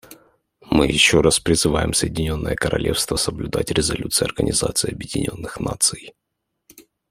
Мы 0.67 0.87
еще 0.87 1.21
раз 1.21 1.39
призываем 1.39 1.93
Соединенное 1.93 2.55
Королевство 2.55 3.17
соблюдать 3.17 3.69
резолюции 3.69 4.25
Организации 4.25 4.91
Объединенных 4.93 5.59
Наций. 5.59 6.15